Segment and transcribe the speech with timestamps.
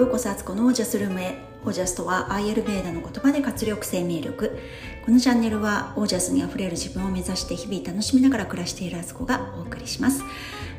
[0.00, 1.36] ようこそあつこのオージャスルームへ。
[1.62, 4.58] オージャスとはアイエルベーダの言葉で活力生命力。
[5.04, 10.24] このチャンネルはオージャスにあふれる自分を目指して日々楽しみながら暮らしているあつこがお送りします。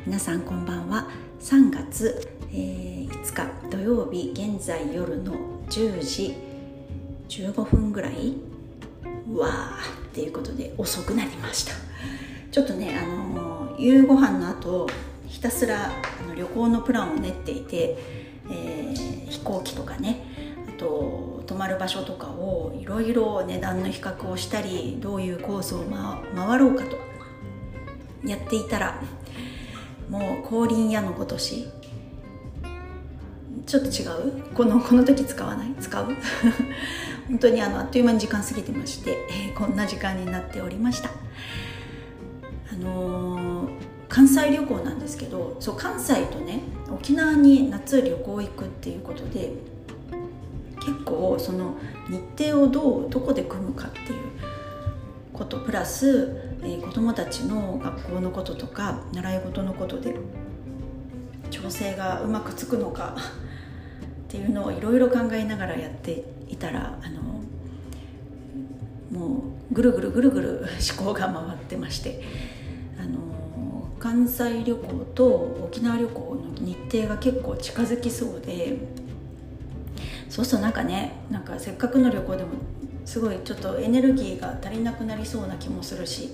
[0.06, 1.06] 皆さんこんばんは。
[1.40, 5.34] 3月、えー、5日土曜日現在夜の
[5.68, 6.34] 10時
[7.28, 8.34] 15分ぐらい？
[9.32, 11.74] わーっていうことで遅くなりました。
[12.50, 14.88] ちょっとねあの夕ご飯の後
[15.28, 17.96] ひたすらあの旅行のプランを練っていて、
[18.50, 18.81] えー、
[19.42, 20.24] 行機とかね
[20.68, 26.96] あと泊まる場所とかをいろいろ値段の比較をしたりどういうコースを、ま、回ろうかと
[28.24, 29.00] やっていたら
[30.08, 31.68] もう降臨屋のごとし
[33.66, 34.42] ちょっと違う？
[34.54, 35.74] このこの時使わない？
[35.80, 36.06] 使う？
[37.28, 41.10] 本当にあのあっという間に時間過ぎてまして、えー、こんな時間になっておりました。
[42.70, 43.11] あのー、
[44.12, 49.54] 関西旅行なんですけどそう関西とね沖縄に夏旅行行くっていうことで
[50.76, 51.76] 結構その
[52.10, 54.18] 日程をどうどこで組むかっていう
[55.32, 60.14] ことプラス、えー、子どもたちの学校のこととか習い事のことで
[61.50, 67.22] 調整がうまくつくのかっていうのをいろいろ考えながらやっていたらあの
[69.18, 69.36] も
[69.70, 70.66] うぐるぐるぐるぐる
[70.98, 72.51] 思考が回ってまして
[74.02, 75.24] 関西旅行と
[75.62, 78.76] 沖縄旅行の日程が結構近づきそうで
[80.28, 82.50] そうするとなんかねなんかせっかくの旅行でも
[83.04, 86.30] すごいちょっとエネルギーが足りなくなりそうな気もするし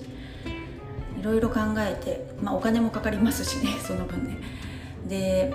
[1.19, 4.39] いろいろ考えて、まあ、お金もかかりますしね その分ね。
[5.07, 5.53] で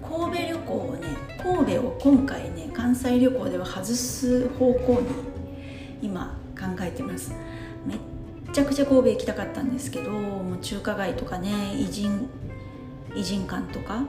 [0.00, 1.08] 神戸旅行をね
[1.42, 5.08] 神戸を今回ね関西旅行では外す方向に
[6.00, 7.34] 今考えてます。
[7.86, 7.98] めっ
[8.52, 12.28] ちゃくちゃ神戸行きたかったんですけどもう中華街とかね偉人
[13.14, 14.06] 偉人館とかん？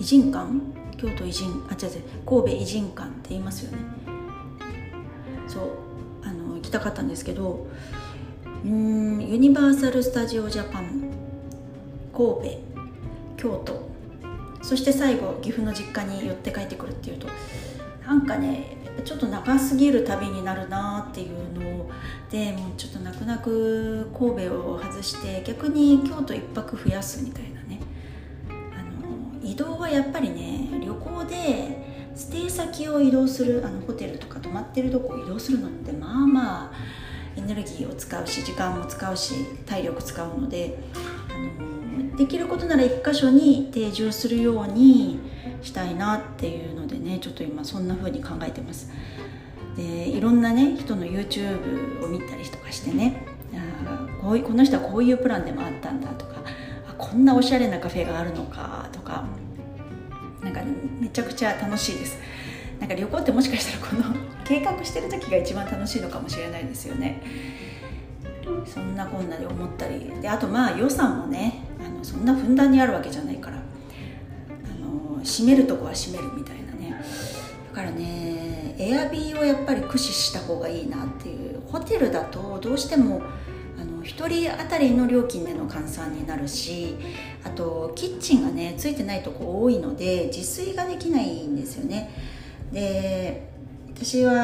[0.00, 0.60] 偉人館？
[0.96, 3.78] 京都偉人あ違う違う神戸偉人館って言いますよね。
[5.48, 5.68] そう
[6.22, 7.66] あの行きたかったんですけど
[8.64, 11.10] うんユニバーサル・スタジオ・ジャパン
[12.12, 12.58] 神戸
[13.36, 13.92] 京都。
[14.62, 17.26] そして最後岐阜の実家に寄って帰ってくるっていうと
[18.06, 21.90] なんかねちょっと長すぎる旅になるなっていうの
[22.30, 27.80] でもうちょっと泣く泣く神戸を外して逆に京都1泊増やすみたいなね。
[28.48, 28.52] あ
[29.06, 36.72] の移動はやっぱりね旅行でステイ先を移動するあのホテルとか泊まってるとこを移動するのってまあまあ
[37.36, 39.34] エネルギーを使うし時間も使うし
[39.66, 40.78] 体力使うので
[41.34, 45.18] あのできることなら1箇所に定住するように
[45.62, 46.73] したいなっていう
[47.24, 48.92] ちょっと今そんな風に考えてます。
[49.78, 53.24] でいろんなね人の YouTube を見たりとかしてね
[53.88, 56.42] あこういこの人はこういうプランでもあったんだとか
[56.86, 59.24] あこんなおしゃれなカフェがあるのかとか
[60.42, 60.66] なんか、ね、
[61.00, 62.18] めちゃくちゃ楽しいです。
[62.78, 64.14] なんか旅行ってもしかしたらこの
[64.44, 67.22] 計画してる時が一番楽しいのかもしれないですよね。
[68.66, 70.12] そんなこんなで思ったり。
[70.20, 73.60] であとまあ予算もねあのそんなふんだんにあるわけじゃないからあ
[74.84, 76.63] の閉めるとこは閉めるみたいな。
[77.74, 81.54] からねエアビーをやっぱり駆使した方がいいなっていう。
[81.74, 83.20] ホテルだとどうしても
[83.76, 86.94] あの1人当たりの料金での換算になるし
[87.42, 92.10] あとキッチンがねついてないとこ多いので自炊ができないんですよね。
[92.72, 93.52] で
[93.92, 94.34] 私は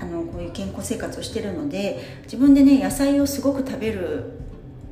[0.00, 4.32] あのこういう健康生活をしてるので自分でね野菜をすごく食べる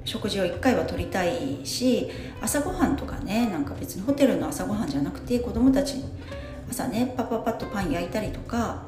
[0.05, 2.09] 食事を1回は取りたいし
[2.41, 6.05] 朝ごはんとかねなんか別にホテルの朝ごはんじゃなくて子供たちに
[6.71, 8.83] 朝ねパパパッとパン焼いたりとか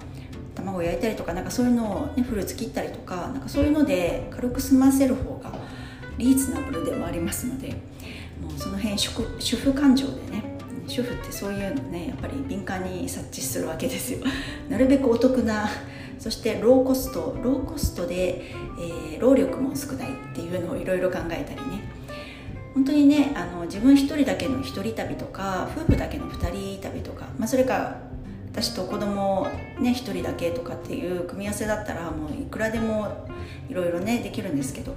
[0.54, 5.52] 卵焼いたりとかなんかそういうのを、ね、フルーツ切ったりとかなんかそういうので軽く済ませる方が
[6.18, 7.68] リーズナブルでもありますので
[8.40, 14.18] もうその辺主主婦感情でね主婦ってそういうのねやっぱり敏感に察知するわけですよ。
[14.68, 15.68] なるべくお得な
[16.18, 18.42] そしてローコストローコストで、
[18.78, 21.99] えー、労力も少ないっていうのをいろいろ考えたりね。
[22.74, 27.96] 本当にねあの自分一人だけの一人旅とか夫婦だけの二人旅とか、まあ、それか
[28.52, 29.48] 私と子供
[29.80, 33.26] ね一人だけとかっていう組み合わせだったらもういくらでも
[33.68, 34.96] いろいろねできるんですけど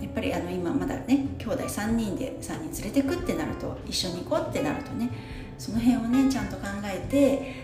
[0.00, 5.10] やっぱりあの今まだね兄弟3人で3人連れてくってなると一緒に行こうってなるとね
[5.58, 7.54] その辺をねちゃんと考えて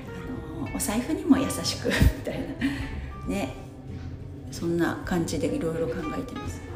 [0.64, 1.94] あのお財布にも優しくみ
[2.24, 2.40] たい
[3.26, 3.54] なね
[4.50, 6.67] そんな感じでいろいろ考えてます。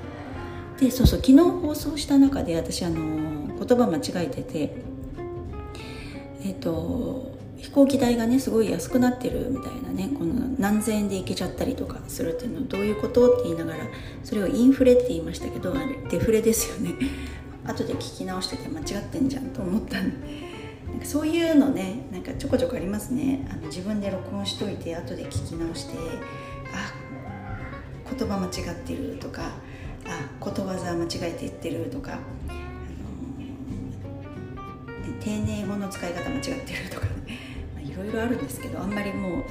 [0.78, 2.96] でそうそう昨日放送した中で私あの
[3.64, 4.74] 言葉間違えてて
[6.44, 7.32] えっ、と
[7.62, 13.84] 飛行機代がねすごい安くなってるみたいなねこの何千円で行けちゃったりとかするっていうのはどういうことって言いながら
[14.24, 16.94] それをインフレって言いましたけどあれデフレですよね。
[17.64, 20.52] 後で聞き直してて間違ってんじゃんと思ったんで。
[20.88, 23.46] なんかそういうのねなんかちょこちょこありますね。
[23.48, 25.96] あの自分で録音しといて後で聞き直して
[26.74, 26.92] あ
[28.18, 29.52] 言葉間違ってるとか
[30.42, 32.20] ことわざ間違えて言ってるとか、あの
[35.20, 37.06] 丁寧語の使い方間違ってるとか
[37.80, 39.46] いろいろあるんですけどあんまりもうあの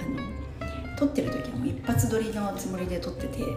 [0.97, 3.47] 撮ってる時はもう一発撮りのつもりで撮ってて、ま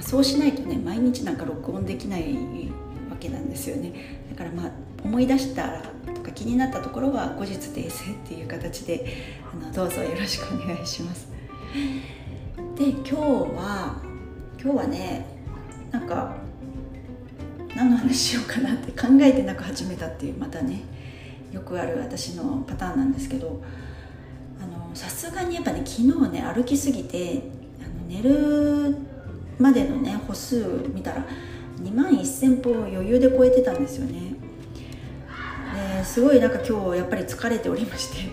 [0.00, 2.34] あ、そうしないとね毎日なんか録音できない
[3.10, 3.92] わけなんですよね。
[4.30, 4.70] だからまあ
[5.02, 5.82] 思い出したら
[6.14, 9.06] とか気になったところは後日訂正っていう形で
[9.50, 11.28] あのどうぞよろしくお願いします。
[12.76, 14.02] で今日は
[14.62, 15.31] 今日はね
[15.92, 16.34] なんか
[17.76, 20.80] 何の話しようかなって考えてなく始めたっていうまたね
[21.52, 23.62] よくある私のパターンなんですけど
[24.94, 27.42] さすがにやっぱね昨日ね歩きすぎて
[27.80, 28.96] あの寝る
[29.58, 31.24] までのね歩数見たら
[31.80, 34.34] 2万1000歩余裕で超えてたんですよね。
[35.98, 38.30] ですごいなんか今日やっぱり疲れておりまして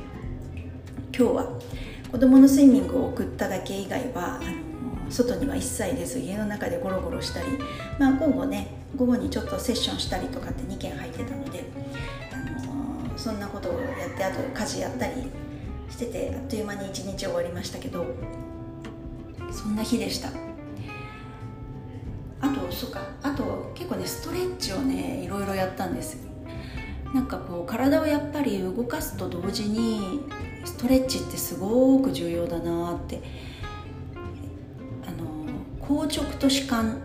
[1.17, 1.59] 今日は
[2.11, 4.78] 子供のスイミングを送っただけ以外はあの
[5.09, 7.47] 外には一切出ず家の中でゴロゴロしたり
[7.97, 11.63] まあ午後ね午後にちょっとセッションしたりとかって2件入ってたので、
[12.33, 12.37] あ
[13.07, 15.13] のそんなことをやってあと家事やったり
[15.89, 18.05] しててあっという間に一日終わりましたけど
[19.51, 20.29] そんな日でした。
[22.41, 26.17] あとそうかあと結構ねストレッチをねいろいろやったんです。
[27.13, 30.21] なんかこう体をやっぱり動かすと同時に
[30.63, 33.21] ストレッチってすごく重要だなって
[35.89, 36.95] 硬直と弛緩っ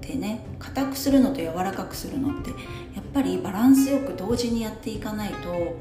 [0.00, 2.56] てね硬くするのと柔らかくするのってや
[3.02, 5.76] っぱりバランスよく同時にやっていかないと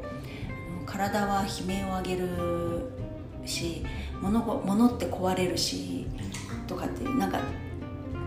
[0.85, 2.91] 体は悲鳴を上げる
[3.45, 3.85] し
[4.21, 6.05] 物物って壊れるし
[6.67, 7.39] とかってなんか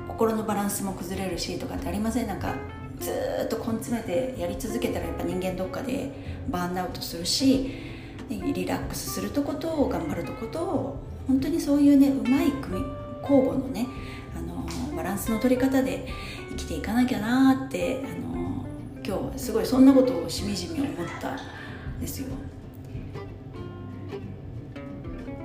[0.08, 2.26] 心のバランスも崩れるしとかってありません？
[2.26, 2.54] なんか
[2.98, 3.10] ず
[3.44, 6.10] っと根詰めてやり続けたらやっぱ人間どっかで
[6.48, 7.70] バーンアウトするし
[8.30, 10.96] リラックスするとこと頑張るとこと
[11.26, 12.82] 本当にそういうねうまい組
[13.22, 13.86] 交互のね
[14.36, 14.66] あの
[14.96, 16.06] バランスの取り方で
[16.50, 18.64] 生きていかなきゃなってあの
[19.04, 22.28] 今日すごいそんなことをしみじみ思ったんですよ。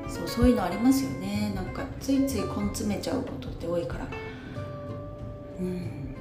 [0.08, 1.54] そうそういうのありますよね。
[1.56, 4.08] なんかついつい根詰めちゃうことって多いから。
[5.60, 6.16] うん。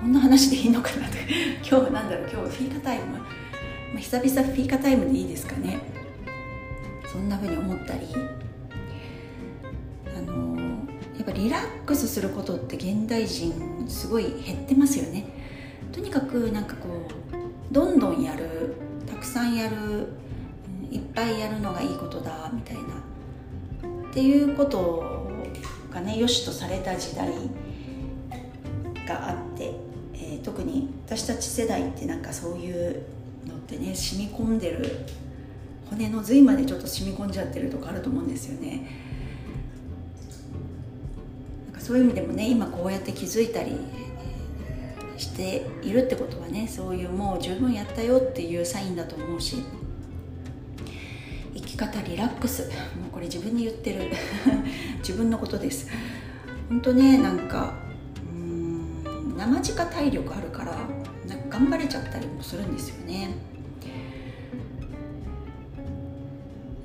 [0.00, 1.18] こんな話でいいのかなって
[1.60, 2.28] 今日は何だろう。
[2.30, 3.20] 今日フィーカタイム、ま
[3.96, 5.78] あ、久々フィーカタイムでいいですかね。
[7.10, 8.08] そんなふうに思ったり。
[10.16, 10.59] あの
[11.30, 13.52] ぱリラックスすることって現代人
[13.88, 15.26] すごい減ってますよね。
[15.92, 18.74] とにかくなんかこうどんどんやる
[19.06, 20.08] たくさんやる
[20.90, 22.82] いっぱいやるのがいいことだみたいな。
[24.10, 25.30] っていうこと
[25.92, 27.28] がね良しとされた時代
[29.06, 29.72] があって、
[30.14, 33.02] えー、特に私たち世代ってなんかそういう
[33.46, 35.06] のってね染み込んでる
[35.88, 39.09] 骨の髄までちょっと染み込んじゃってるとかあると思うんですよね。
[41.90, 43.72] そういう意味でもね今こうやって気づいたり
[45.16, 49.64] しているってことはねそういうもう十分やったよっていうサインだと思うし
[51.52, 52.68] 生き方リラックス。
[52.68, 54.12] もうこれ自分に言ってる。
[55.02, 55.88] 自分のことです。
[56.68, 57.74] 本当ねなんか
[58.32, 60.76] うん生地か体力あるから
[61.26, 63.30] なんか頑張れちゃったりもするんですよね。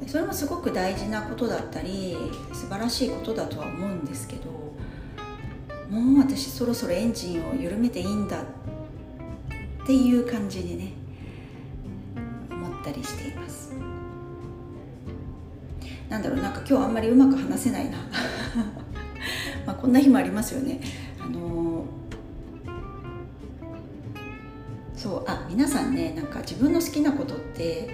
[0.07, 2.17] それもすごく大事なことだったり
[2.53, 4.65] 素晴らしいことだとは思うんですけど
[5.89, 8.45] もう私そろそろエンジンを緩めていいんだっ
[9.85, 10.93] ていう感じにね
[12.49, 13.71] 思ったりしています。
[16.09, 17.97] なんだろうなんか今日あんまりうまく話せないな。
[19.65, 20.79] まあこんな日もありますよね。
[21.19, 27.89] あのー、そうあ皆さんねなんか自分の好きなことって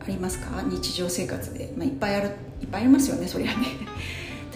[0.00, 0.62] ありますか？
[0.62, 2.28] 日常生活で、まあ、いっぱいある
[2.60, 3.83] いっぱいありますよねそりゃね。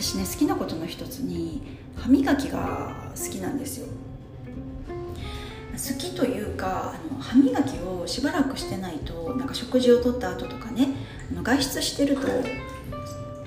[0.00, 1.60] 私ね好きなことの一つに
[1.96, 3.88] 歯磨きが好きなんですよ。
[5.72, 10.88] 好きというかあの歯磨きをしばらくしてないとなんか食事をとった後とかね
[11.42, 12.28] 外出してると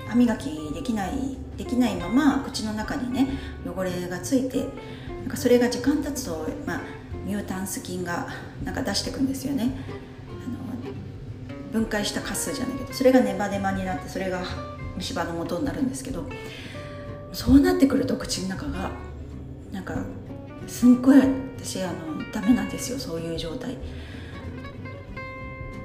[0.06, 3.28] 歯磨きできないできないまま口の中にね
[3.66, 4.66] 汚れがついて
[5.20, 6.80] なんかそれが時間経つと、まあ、
[7.24, 8.28] ミュータンス菌が
[8.64, 9.74] なんか出してくんですよね。
[10.28, 14.42] あの分解したカスじゃないけどそれがネバネバになってそれが
[15.02, 16.24] 虫歯の元になるんですけど
[17.32, 18.90] そうなってくると口の中が
[19.72, 19.96] なんか
[20.68, 21.18] すんごい
[21.56, 23.76] 私あのダメなんですよそういう状態。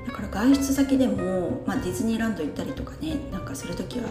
[0.05, 4.09] だから外出先でも、まあ、ディズニーランド行ったりとかねなんかする時は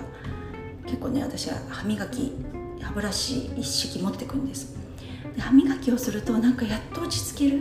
[0.84, 2.32] 結構ね私は歯磨き
[2.80, 4.76] 歯ブラシ一式持ってくんです。
[5.34, 7.60] で歯磨きをするとなんかやっと落ち着ける。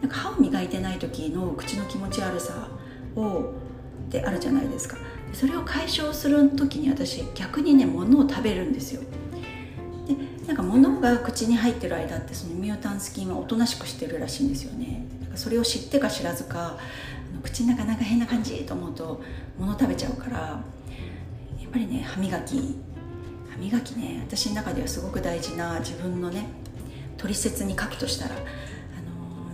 [0.00, 2.68] なんか歯を磨いてない時の口の気持ち悪さ
[3.16, 3.52] を
[4.10, 4.96] ってあるじゃないですか。
[5.32, 9.02] それを解消する時に私逆にね物を食べるんですよ。
[10.06, 15.04] でなんか物が口に入ってる間ってそのミュータンス菌はおとなしくしてるらしいんですよね。
[15.36, 16.76] それを知ってか知らずか
[17.44, 19.22] 口の中なんか変な感じと思うと
[19.56, 22.76] 物食べちゃうからやっぱりね歯磨き。
[23.48, 26.46] 歯磨きね私の中ではすごく大事な自分のね
[27.16, 28.38] 取説に書くとしたらあ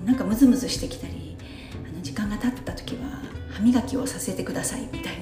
[0.00, 1.36] のなんかムズムズしてきたり
[1.86, 3.05] あの時間が経った時は
[3.56, 5.14] 歯磨きをさせてくださいみたい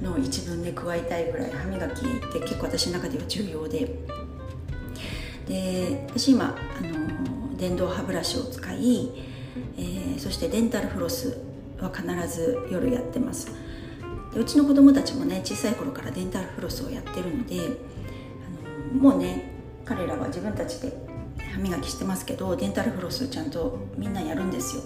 [0.00, 3.90] なのを一文で加えたいぐらい歯磨きって結構私の中では重要で。
[5.48, 9.10] で私今あの電動歯ブラシを使い、
[9.78, 11.40] えー、そしてデンタルフロス
[11.78, 13.52] は必ず夜やってます。
[14.32, 19.52] でうちの子供たちもね小さい頃からデンタルフロスをやってるのであのもうね
[19.84, 20.92] 彼らは自分たちで
[21.52, 24.82] 歯磨きしてますけどデンタルフロスちゃんとみんなやるんですよ。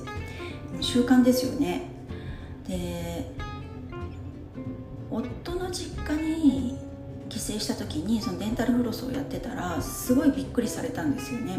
[0.80, 1.99] 習慣ですよね。
[2.70, 3.26] で
[5.10, 6.78] 夫の実家に
[7.28, 11.58] 帰省した時にそのデンタルフロスをやってたらすごいびっくりされたんですよね。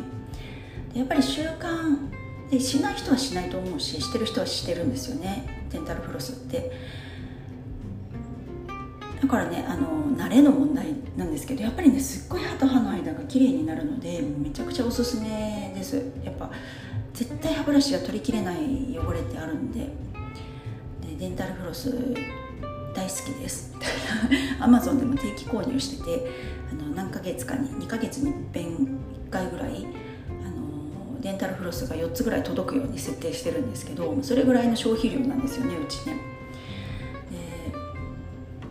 [0.94, 2.10] でやっぱり習慣
[2.50, 6.72] でしない人はしないと思うししてる人はしてるんですよねデンタルフロスって。
[9.22, 16.03] だからねあの慣れの問題なんですけどやっぱりねすっごい歯と歯の間が綺麗になるのでめちゃくちゃおすすめです。
[16.24, 16.50] やっぱ
[17.13, 20.11] 絶対歯ブラシが取りきれない汚れってあるんで。
[21.21, 21.91] デンタルフロス
[22.95, 23.75] 大好きです。
[24.59, 26.27] アマゾンでも定期購入してて
[26.71, 29.85] あの何ヶ月かに2ヶ月にいっぺん1回ぐらい
[30.43, 36.15] あのデンタルフロスが4つぐらい届くように設定してるんですけどそれぐらいの消費量なんですよねうちね。
[37.29, 37.75] で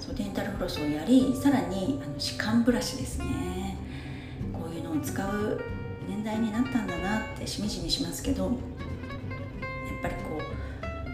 [0.01, 3.77] そうデンタルフロスをやりさらにあの歯間ブラシですね。
[4.53, 5.61] こういうのを使う
[6.09, 8.53] 年代になったんだなってしみじみしますけどやっ
[10.03, 10.60] ぱりこう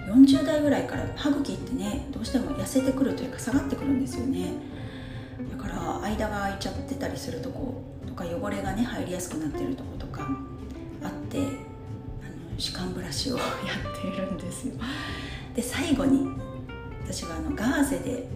[0.06, 4.52] 40代ぐらいから歯茎ってねどうしても痩せてくるというか下がってくるんですよね。
[5.50, 10.28] だから間が空いちゃってたりするとことか汚れがね入りやすくなってるとことか
[11.02, 11.46] あってあの
[12.56, 14.74] 歯間ブラシをやっているんですよ。
[15.54, 16.28] で最後に
[17.04, 18.28] 私はあのガーゼで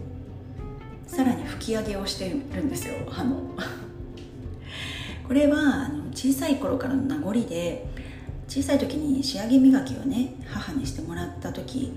[1.07, 3.41] さらに拭き上げをしてるんですよ歯の。
[5.27, 7.87] これはあの小さい頃からの名残で
[8.51, 11.93] 小さい時に仕上げ磨きをね母にしてもらった時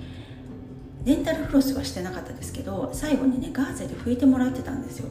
[1.02, 5.08] デンタルフロスはしてなかったですけど最後にねガーゼで拭いてもらってたんですよ。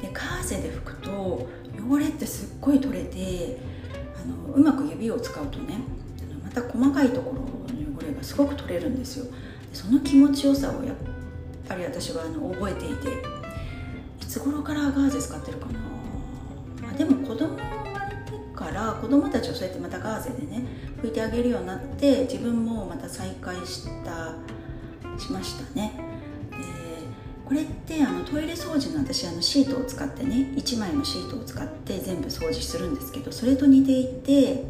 [0.00, 1.48] でガーゼで拭くと
[1.90, 3.58] 汚れってすっごい取れて
[4.22, 5.74] あのうまく指を使うとね
[6.44, 9.26] また細かいところの汚れがすごく取れるんですよ。
[9.72, 10.96] その気持ちよさをやっ
[11.66, 13.08] ぱり私はあの覚えていて
[14.22, 15.80] いつ頃からガーゼ使ってるかな、
[16.80, 17.58] まあ、でも子供
[18.60, 20.62] から子供たちをそうやってまたガーゼでね
[21.02, 24.34] 拭いてあげるようになって自分もまた再開した
[25.18, 25.92] しましたね。
[26.50, 26.56] で
[27.46, 34.64] これってあのトイレ掃除の私あのシートを使ってね1枚のシートを使って全部掃除するんですけどそれと似ていて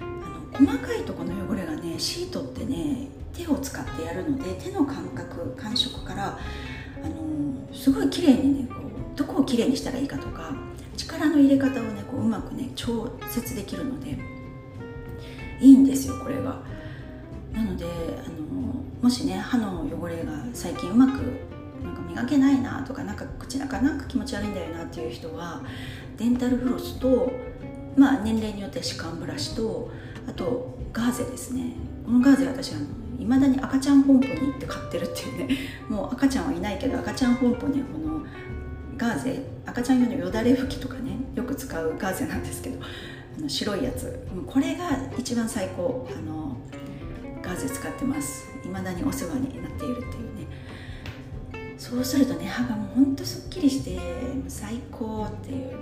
[0.00, 6.38] あの細かいとこの汚れがねシートってね手を使ってやるので手の感覚感触から
[7.04, 10.52] あのすごい綺麗にねこうどこをきれいにしたらいいかとか
[10.96, 14.18] 力の入れ方をねこううまくね調節できるので
[15.60, 16.62] いいんですよこれが
[17.52, 18.40] なのであの
[19.02, 21.20] もしね歯の汚れが最近うまく
[21.82, 25.62] なんか磨けないなとかなんか口の中なんか気持ち悪いんだよなっていう人は
[26.16, 27.32] デンタルフロスと
[27.96, 29.90] まあ年齢によって歯間ブラシと
[30.28, 31.72] あとガーゼですね。
[32.04, 32.86] このガーゼ私あの
[33.18, 35.56] いまだに赤ちゃん本舗に行って買ってるっていうね
[35.88, 36.59] もう赤ちゃんはい
[39.10, 42.78] ガーゼ赤ちゃん用のよだれ拭きとかねよく使うガーゼなんですけど
[43.36, 44.24] あの白いやつ。
[44.46, 44.88] これが
[45.18, 46.08] 一番最高。
[46.16, 46.56] あの
[47.42, 48.48] ガーゼ使ってます。
[48.62, 51.76] 未だにお世話になっているっていうね。
[51.76, 53.98] そうするとね歯がもうほんとすっきりして
[54.46, 55.74] 最高っていうね。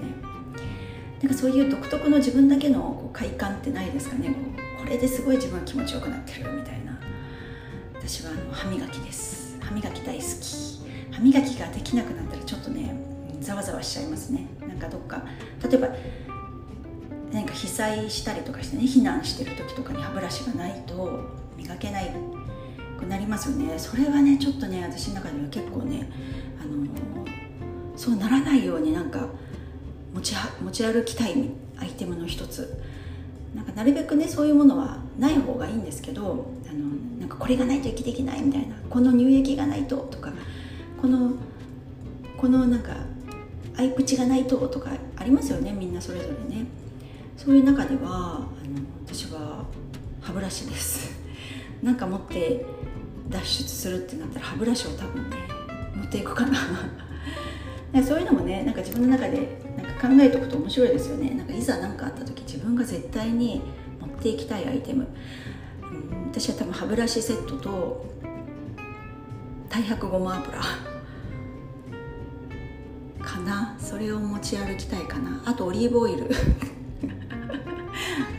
[1.20, 4.34] なんかそういう独特の自分だけのこう快感ってないですかね。
[4.80, 6.98] これですごい自分は気持ちよくなってるみたいな。
[7.94, 9.58] 私はあの歯磨きです。
[9.60, 10.78] 歯磨き大好き。
[11.10, 12.37] 歯磨きができなくなった
[13.68, 14.46] ざわしちゃいますね。
[14.66, 15.22] なんかどっか
[15.68, 15.88] 例えば
[17.32, 21.20] 何か被災したりとかしてね避難してる時とかに歯ブラシがないと
[21.56, 22.10] 磨けない
[22.98, 23.78] くなりますよね。
[23.78, 26.10] それはねちょっとね私の中では結構ね
[26.60, 26.86] あの
[27.96, 29.28] そうならないようになんか
[30.14, 31.34] 持ち持ち歩きたい
[31.78, 32.82] アイテムの一つ。
[33.54, 36.80] なんかなるべくねそういうものはない方がいいんですけどあの
[37.18, 40.32] なんかこれがないと生きていけないみたいなこの乳液がないととか
[41.00, 41.32] この
[42.36, 42.94] このなんか
[43.78, 46.66] 合い口がないととかありますよねみんなそれぞれね。
[47.36, 48.46] そういう中ではあの
[49.06, 49.64] 私は
[50.20, 51.16] 歯ブラシです。
[51.82, 52.66] なんか持って
[53.28, 55.36] 脱出するってなったら歯ブラシを多分ね
[55.94, 56.58] 持っていくかな。
[58.02, 61.30] そういうのもねなんか自分の中でなんか考えておくと面白いですよね。
[61.30, 63.62] なんかいざ何かあった時自分が絶対に
[64.00, 65.06] 持っていきたいアイテム、
[66.32, 68.04] 私は多分歯ブラシセットと
[69.70, 70.87] 太白ごま油。
[73.38, 73.76] かな？
[73.78, 75.42] それを持ち歩きたいかな？
[75.46, 76.24] あとオリーブオイル。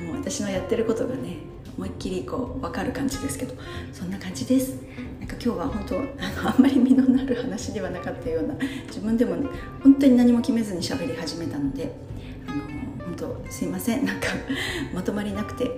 [0.05, 1.37] もう私のやってることがね
[1.77, 3.53] 思いっきりこう分かる感じですけど。
[3.93, 4.75] そんな感じです。
[5.19, 6.07] なんか今日は本当あの
[6.49, 8.55] あんまり身のなる話ではなかったような
[8.87, 9.35] 自分でも
[9.83, 11.91] 本当に何も決めずに喋り始めたので
[12.47, 12.61] あの
[13.05, 14.05] 本当すいません。
[14.05, 14.27] なんか
[14.93, 15.73] まとまりなくてあの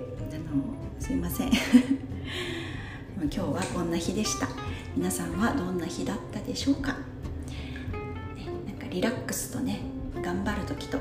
[0.98, 1.50] すいません。
[1.50, 4.48] 今日はこんな日でした。
[4.96, 6.96] 皆さんはどんな日だったでしょう、か？
[8.92, 9.80] リラックスとね
[10.20, 10.98] 頑張る時と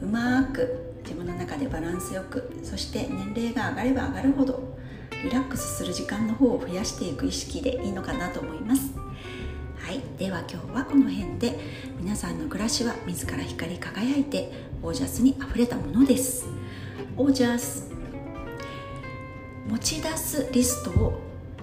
[0.00, 4.76] うまく自分の中でバランスよくそして年齢が上がれば上がるほど
[5.22, 8.92] リラックスする時間の方を増やしていく意識でいいのかなと思います。
[9.76, 11.58] はいでは今日はこの辺で
[12.00, 14.50] 皆さんの暮らしは自ら光り輝いて
[14.82, 16.46] オージャスにあふれたものです。
[17.16, 17.92] オージャス
[19.68, 21.20] 持ち出すリストを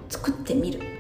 [0.10, 0.99] 作ってみる。